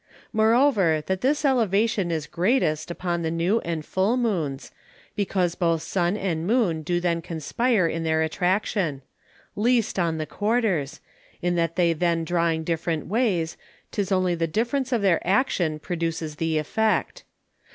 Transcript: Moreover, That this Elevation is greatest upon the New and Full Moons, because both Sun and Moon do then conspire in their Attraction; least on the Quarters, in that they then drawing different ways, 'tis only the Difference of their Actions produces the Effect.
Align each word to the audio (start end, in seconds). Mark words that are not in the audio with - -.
Moreover, 0.33 0.99
That 1.05 1.21
this 1.21 1.45
Elevation 1.45 2.09
is 2.09 2.25
greatest 2.25 2.89
upon 2.89 3.21
the 3.21 3.29
New 3.29 3.59
and 3.59 3.85
Full 3.85 4.17
Moons, 4.17 4.71
because 5.15 5.53
both 5.53 5.83
Sun 5.83 6.17
and 6.17 6.47
Moon 6.47 6.81
do 6.81 6.99
then 6.99 7.21
conspire 7.21 7.85
in 7.87 8.03
their 8.03 8.23
Attraction; 8.23 9.03
least 9.55 9.99
on 9.99 10.17
the 10.17 10.25
Quarters, 10.25 11.01
in 11.39 11.53
that 11.53 11.75
they 11.75 11.93
then 11.93 12.25
drawing 12.25 12.63
different 12.63 13.05
ways, 13.05 13.57
'tis 13.91 14.11
only 14.11 14.33
the 14.33 14.47
Difference 14.47 14.91
of 14.91 15.03
their 15.03 15.21
Actions 15.23 15.81
produces 15.81 16.37
the 16.37 16.57
Effect. 16.57 17.23